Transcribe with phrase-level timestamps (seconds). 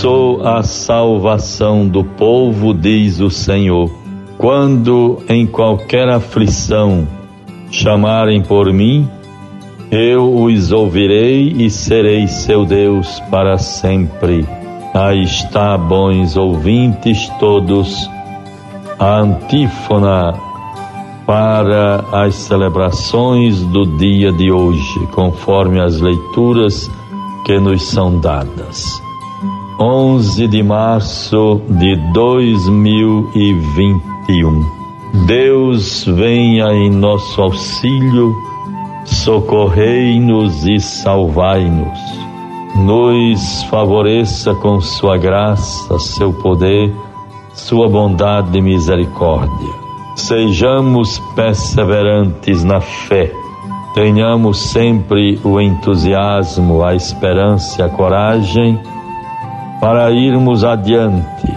[0.00, 3.90] Sou a salvação do povo, diz o Senhor.
[4.36, 7.08] Quando em qualquer aflição
[7.70, 9.08] chamarem por mim,
[9.90, 14.46] eu os ouvirei e serei seu Deus para sempre.
[14.92, 18.06] Aí está, bons ouvintes todos,
[18.98, 20.34] a antífona
[21.26, 26.90] para as celebrações do dia de hoje, conforme as leituras
[27.46, 29.05] que nos são dadas.
[29.78, 34.64] 11 de março de 2021.
[35.26, 38.34] Deus venha em nosso auxílio,
[39.04, 41.98] socorrei-nos e salvai-nos.
[42.76, 46.90] Nos favoreça com sua graça, seu poder,
[47.52, 49.74] sua bondade e misericórdia.
[50.14, 53.30] Sejamos perseverantes na fé.
[53.94, 58.80] Tenhamos sempre o entusiasmo, a esperança a coragem
[59.80, 61.52] para irmos adiante.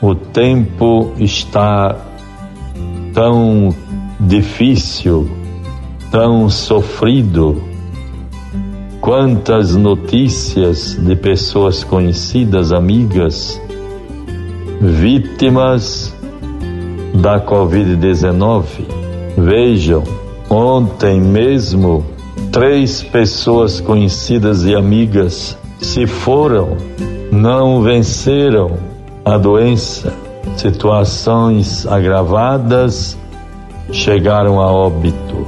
[0.00, 1.96] O tempo está
[3.12, 3.74] tão
[4.20, 5.28] difícil,
[6.10, 7.62] tão sofrido.
[9.00, 13.60] Quantas notícias de pessoas conhecidas, amigas,
[14.80, 16.14] vítimas
[17.14, 18.64] da Covid-19.
[19.36, 20.02] Vejam,
[20.48, 22.04] ontem mesmo,
[22.50, 26.76] três pessoas conhecidas e amigas se foram
[27.30, 28.78] não venceram
[29.24, 30.12] a doença,
[30.56, 33.18] situações agravadas
[33.92, 35.46] chegaram a óbito.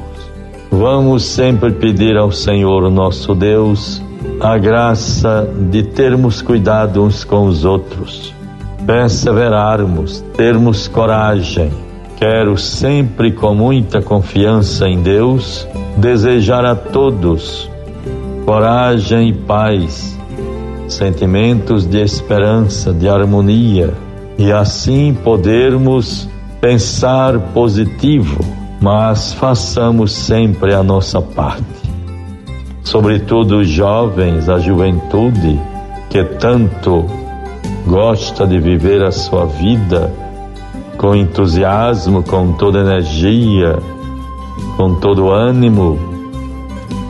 [0.70, 4.02] Vamos sempre pedir ao Senhor nosso Deus
[4.40, 8.34] a graça de termos cuidado uns com os outros,
[8.84, 11.70] perseverarmos, termos coragem.
[12.16, 15.66] Quero sempre com muita confiança em Deus
[15.96, 17.70] desejar a todos
[18.44, 20.15] coragem e paz
[20.88, 23.94] sentimentos de esperança, de harmonia
[24.38, 26.28] e assim podermos
[26.60, 28.38] pensar positivo,
[28.80, 31.64] mas façamos sempre a nossa parte.
[32.82, 35.60] Sobretudo os jovens, a juventude
[36.10, 37.04] que tanto
[37.86, 40.12] gosta de viver a sua vida
[40.96, 43.78] com entusiasmo, com toda energia,
[44.76, 45.98] com todo ânimo.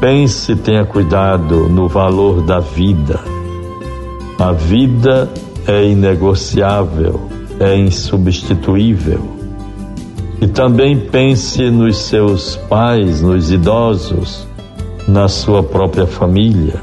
[0.01, 3.36] Pense e tenha cuidado no valor da vida
[4.39, 5.31] a vida
[5.67, 7.21] é inegociável,
[7.59, 9.21] é insubstituível.
[10.41, 14.47] E também pense nos seus pais, nos idosos,
[15.09, 16.75] na sua própria família.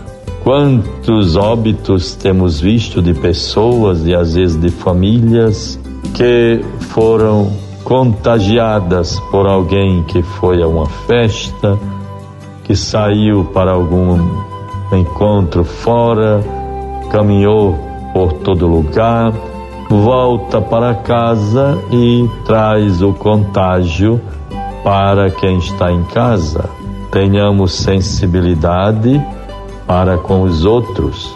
[0.43, 5.79] Quantos óbitos temos visto de pessoas e às vezes de famílias
[6.15, 7.53] que foram
[7.83, 11.77] contagiadas por alguém que foi a uma festa,
[12.63, 14.17] que saiu para algum
[14.91, 16.43] encontro fora,
[17.13, 17.79] caminhou
[18.11, 19.31] por todo lugar,
[19.89, 24.19] volta para casa e traz o contágio
[24.83, 26.69] para quem está em casa.
[27.11, 29.25] Tenhamos sensibilidade
[29.87, 31.33] para com os outros.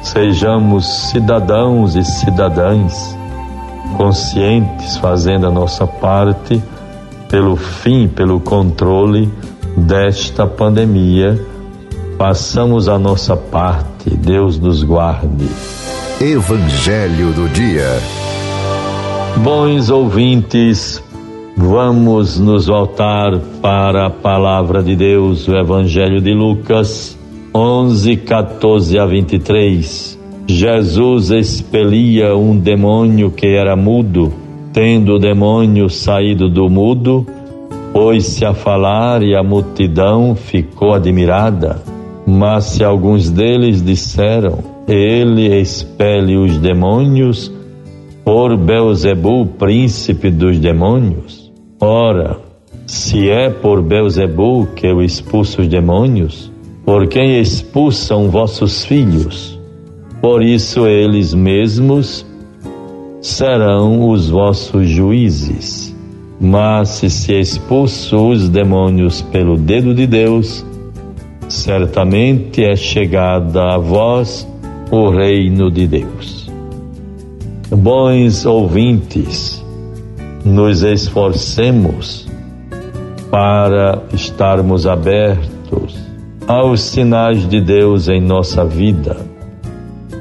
[0.00, 3.18] Sejamos cidadãos e cidadãs
[3.98, 6.62] conscientes, fazendo a nossa parte
[7.28, 9.28] pelo fim, pelo controle
[9.76, 11.38] desta pandemia
[12.16, 15.48] Façamos a nossa parte, Deus nos guarde.
[16.20, 17.88] Evangelho do Dia.
[19.42, 21.02] Bons ouvintes,
[21.56, 27.18] vamos nos voltar para a palavra de Deus, o Evangelho de Lucas
[27.54, 30.18] 11, 14 a 23.
[30.46, 34.32] Jesus expelia um demônio que era mudo,
[34.72, 37.26] tendo o demônio saído do mudo,
[37.92, 41.93] pôs-se a falar e a multidão ficou admirada.
[42.26, 47.52] Mas se alguns deles disseram, ele expele os demônios
[48.24, 51.52] por Beuzebu, príncipe dos demônios.
[51.78, 52.38] Ora,
[52.86, 56.50] se é por Beuzebu que eu expulso os demônios,
[56.84, 59.58] por quem expulsam vossos filhos?
[60.20, 62.24] Por isso eles mesmos
[63.20, 65.94] serão os vossos juízes.
[66.40, 70.64] Mas se se expulso os demônios pelo dedo de Deus,
[71.48, 74.46] certamente é chegada a vós
[74.90, 76.50] o reino de Deus.
[77.70, 79.64] Bons ouvintes,
[80.44, 82.28] nos esforcemos
[83.30, 85.98] para estarmos abertos
[86.46, 89.16] aos sinais de Deus em nossa vida,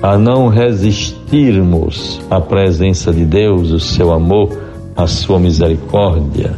[0.02, 4.50] a não resistirmos à presença de Deus, o seu amor,
[4.96, 6.54] a sua misericórdia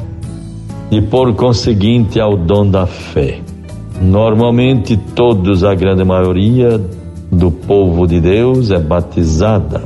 [0.92, 3.45] e por conseguinte ao dom da fé.
[4.02, 6.82] Normalmente todos, a grande maioria,
[7.32, 9.84] do povo de Deus é batizada.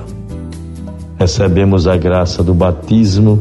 [1.20, 3.40] Recebemos a graça do batismo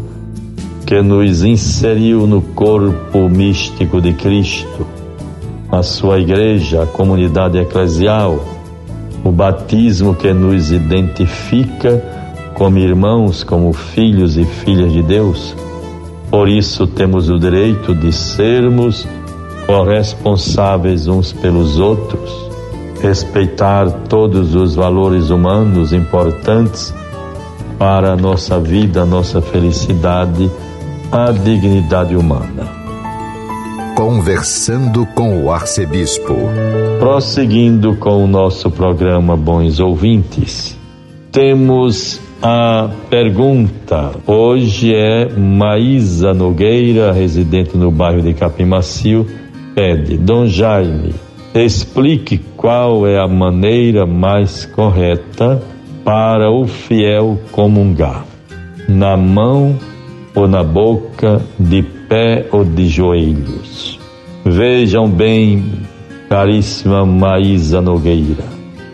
[0.87, 4.87] que nos inseriu no corpo místico de Cristo,
[5.71, 8.43] a sua igreja, a comunidade eclesial,
[9.23, 12.03] o batismo que nos identifica
[12.55, 15.55] como irmãos, como filhos e filhas de Deus.
[16.31, 19.07] Por isso temos o direito de sermos
[19.69, 22.33] corresponsáveis uns pelos outros,
[23.03, 26.95] respeitar todos os valores humanos importantes
[27.79, 30.51] para a nossa vida, a nossa felicidade
[31.13, 32.67] a dignidade humana.
[33.95, 36.35] Conversando com o arcebispo.
[36.99, 40.77] Prosseguindo com o nosso programa Bons Ouvintes,
[41.31, 44.13] temos a pergunta.
[44.27, 49.27] Hoje é Maísa Nogueira, residente no bairro de Capim Macio,
[49.79, 51.15] pede: Dom Jaime,
[51.55, 55.63] explique qual é a maneira mais correta
[56.05, 58.25] para o fiel comungar.
[58.89, 59.79] Na mão
[60.35, 64.01] ou na boca, de pé ou de joelhos.
[64.45, 65.65] Vejam bem,
[66.29, 68.45] caríssima Maísa Nogueira,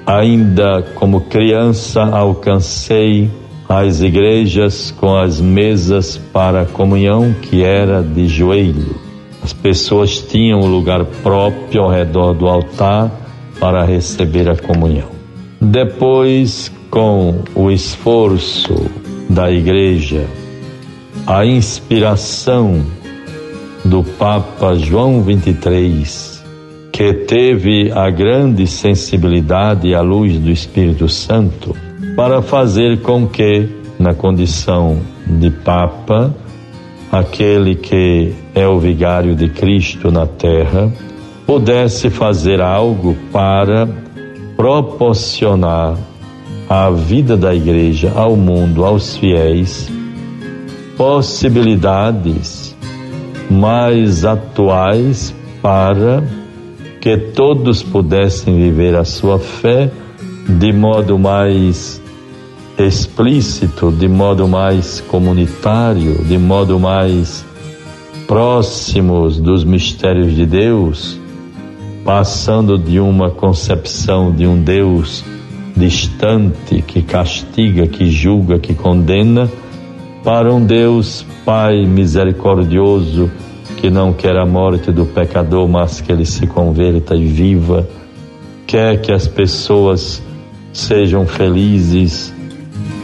[0.07, 3.31] ainda como criança alcancei
[3.67, 9.04] as igrejas com as mesas para a comunhão que era de joelho.
[9.45, 13.13] As pessoas tinham um lugar próprio ao redor do altar
[13.61, 15.11] para receber a comunhão.
[15.61, 18.91] Depois, com o esforço
[19.29, 20.25] da igreja,
[21.27, 22.83] a inspiração
[23.85, 26.43] do Papa João 23,
[26.91, 31.77] que teve a grande sensibilidade à luz do Espírito Santo
[32.17, 33.69] para fazer com que,
[33.99, 36.35] na condição de Papa,
[37.11, 40.93] aquele que é o vigário de Cristo na terra,
[41.47, 43.89] pudesse fazer algo para
[44.57, 45.97] proporcionar
[46.69, 49.91] à vida da igreja, ao mundo, aos fiéis,
[50.97, 52.75] possibilidades
[53.51, 56.25] mais atuais para
[57.01, 59.91] que todos pudessem viver a sua fé
[60.49, 62.03] de modo mais
[62.79, 67.45] explícito, de modo mais comunitário, de modo mais
[68.27, 71.21] próximos dos mistérios de Deus,
[72.05, 75.25] passando de uma concepção de um Deus
[75.77, 79.51] distante que castiga, que julga, que condena
[80.23, 83.31] para um Deus Pai misericordioso
[83.77, 87.87] que não quer a morte do pecador, mas que ele se converta e viva,
[88.67, 90.23] quer que as pessoas
[90.73, 92.34] sejam felizes,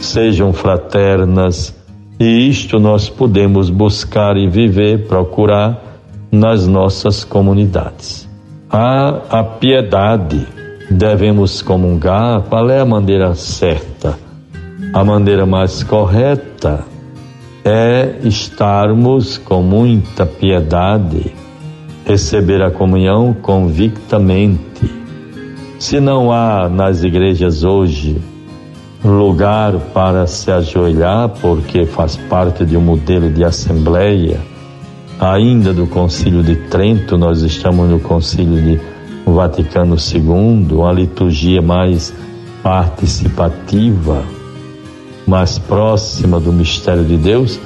[0.05, 1.73] sejam fraternas,
[2.19, 5.81] e isto nós podemos buscar e viver, procurar
[6.31, 8.29] nas nossas comunidades.
[8.69, 10.47] A, a piedade
[10.89, 14.17] devemos comungar, qual é a maneira certa?
[14.93, 16.85] A maneira mais correta
[17.63, 21.33] é estarmos com muita piedade,
[22.05, 24.89] receber a comunhão convictamente.
[25.79, 28.21] Se não há nas igrejas hoje
[29.03, 34.39] lugar para se ajoelhar, porque faz parte de um modelo de assembleia,
[35.19, 38.79] ainda do Concílio de Trento, nós estamos no Concílio de
[39.25, 42.13] Vaticano II, uma liturgia mais
[42.61, 44.23] participativa
[45.31, 47.59] mais próxima do mistério de Deus,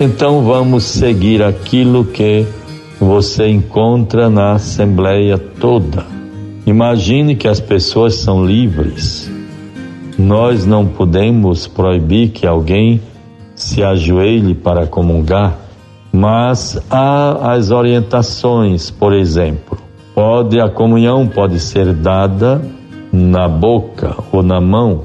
[0.00, 2.46] então vamos seguir aquilo que
[3.00, 6.04] você encontra na Assembleia toda.
[6.66, 9.30] Imagine que as pessoas são livres.
[10.18, 13.00] Nós não podemos proibir que alguém
[13.54, 15.58] se ajoelhe para comungar,
[16.12, 19.78] mas há as orientações, por exemplo.
[20.14, 22.62] Pode a comunhão pode ser dada
[23.12, 25.04] na boca ou na mão,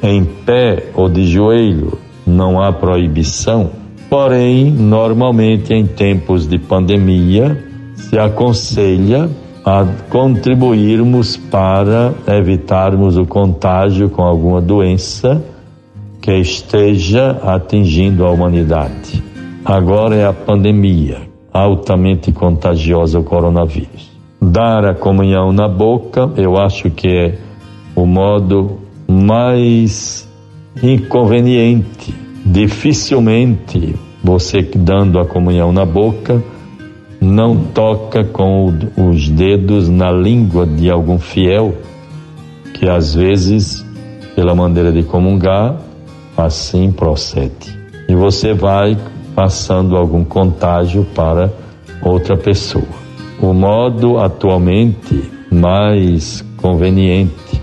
[0.00, 3.70] em pé ou de joelho, não há proibição.
[4.08, 7.60] Porém, normalmente em tempos de pandemia,
[7.96, 9.28] se aconselha
[9.64, 15.42] a contribuirmos para evitarmos o contágio com alguma doença
[16.20, 19.22] que esteja atingindo a humanidade.
[19.64, 24.12] Agora é a pandemia, altamente contagiosa o coronavírus.
[24.40, 27.38] Dar a comunhão na boca, eu acho que é
[27.96, 28.78] o modo
[29.08, 30.28] mais
[30.82, 32.14] inconveniente.
[32.44, 36.42] Dificilmente você dando a comunhão na boca
[37.24, 41.74] não toca com os dedos na língua de algum fiel
[42.74, 43.84] que às vezes,
[44.34, 45.76] pela maneira de comungar,
[46.36, 47.78] assim procede.
[48.08, 48.96] E você vai
[49.34, 51.50] passando algum contágio para
[52.02, 52.84] outra pessoa.
[53.40, 57.62] O modo atualmente mais conveniente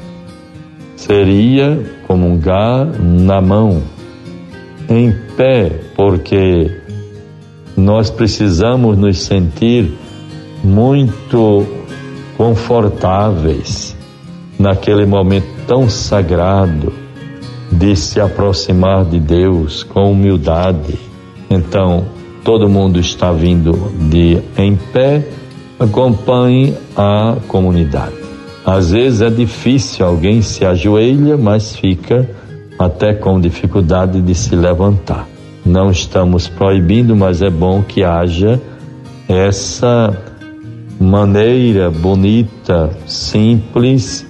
[0.96, 3.82] seria comungar na mão,
[4.90, 6.81] em pé, porque
[7.82, 9.92] nós precisamos nos sentir
[10.64, 11.66] muito
[12.38, 13.98] confortáveis
[14.58, 16.94] naquele momento tão sagrado
[17.72, 20.98] de se aproximar de Deus com humildade.
[21.50, 22.06] Então,
[22.44, 25.28] todo mundo está vindo de em pé,
[25.80, 28.16] acompanhe a comunidade.
[28.64, 32.30] Às vezes é difícil, alguém se ajoelha, mas fica
[32.78, 35.31] até com dificuldade de se levantar.
[35.66, 38.60] Não estamos proibindo, mas é bom que haja
[39.28, 40.18] essa
[41.00, 44.26] maneira bonita, simples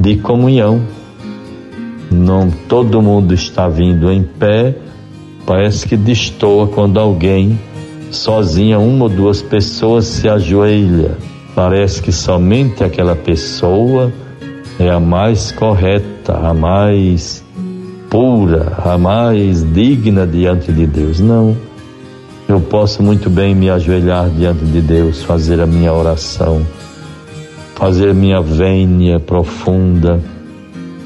[0.00, 0.80] de comunhão.
[2.10, 4.74] Não todo mundo está vindo em pé,
[5.46, 7.58] parece que destoa quando alguém
[8.10, 11.16] sozinha, uma ou duas pessoas se ajoelha
[11.54, 14.12] Parece que somente aquela pessoa
[14.78, 17.43] é a mais correta, a mais
[18.14, 21.18] pura, a mais digna diante de Deus.
[21.18, 21.56] Não.
[22.48, 26.64] Eu posso muito bem me ajoelhar diante de Deus, fazer a minha oração,
[27.74, 30.20] fazer minha vênia profunda,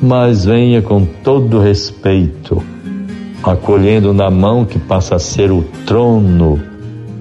[0.03, 2.63] mas venha com todo respeito,
[3.43, 6.61] acolhendo na mão que passa a ser o trono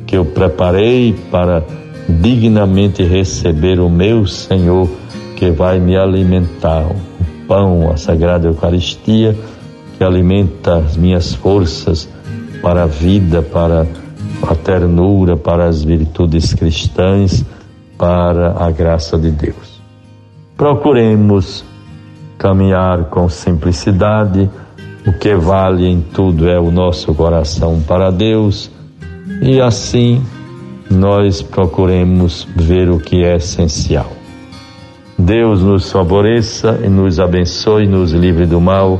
[0.05, 1.63] que eu preparei para
[2.09, 4.89] dignamente receber o meu Senhor
[5.37, 9.33] que vai me alimentar, o pão, a Sagrada Eucaristia,
[9.97, 12.07] que alimenta as minhas forças
[12.61, 13.87] para a vida, para
[14.43, 17.43] a ternura, para as virtudes cristãs,
[17.97, 19.81] para a graça de Deus.
[20.55, 21.65] Procuremos
[22.37, 24.49] caminhar com simplicidade,
[25.05, 28.69] o que vale em tudo é o nosso coração para Deus,
[29.41, 30.21] e assim
[30.89, 34.11] nós procuremos ver o que é essencial.
[35.17, 38.99] Deus nos favoreça e nos abençoe, nos livre do mal.